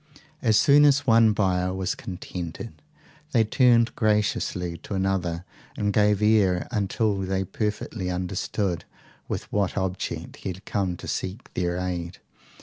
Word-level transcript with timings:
As 0.41 0.57
soon 0.57 0.83
as 0.83 1.05
one 1.05 1.31
buyer 1.31 1.71
was 1.75 1.93
contented 1.93 2.73
they 3.33 3.43
turned 3.43 3.95
graciously 3.95 4.79
to 4.79 4.95
another, 4.95 5.45
and 5.77 5.93
gave 5.93 6.23
ear 6.23 6.67
until 6.71 7.19
they 7.19 7.43
perfectly 7.43 8.09
understood 8.09 8.83
with 9.27 9.43
what 9.53 9.77
object 9.77 10.37
he 10.37 10.49
had 10.49 10.65
come 10.65 10.97
to 10.97 11.07
seek 11.07 11.53
their 11.53 11.77
aid. 11.77 12.17